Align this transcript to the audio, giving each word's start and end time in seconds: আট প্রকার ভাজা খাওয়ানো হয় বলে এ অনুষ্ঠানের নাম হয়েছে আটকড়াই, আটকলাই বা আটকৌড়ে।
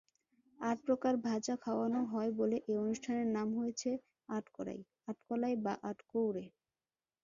আট 0.59 0.77
প্রকার 0.85 1.13
ভাজা 1.25 1.55
খাওয়ানো 1.63 2.01
হয় 2.11 2.31
বলে 2.39 2.57
এ 2.65 2.73
অনুষ্ঠানের 2.77 3.27
নাম 3.37 3.47
হয়েছে 3.59 3.89
আটকড়াই, 4.29 4.79
আটকলাই 5.07 5.55
বা 5.65 5.73
আটকৌড়ে। 5.89 6.45